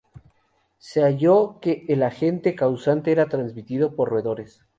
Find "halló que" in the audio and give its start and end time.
1.03-1.85